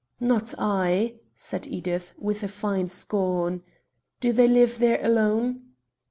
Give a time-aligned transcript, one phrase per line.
[0.19, 3.61] "Not I," said Edith, with a fine scorn.
[4.19, 5.73] "Do they live there alone?"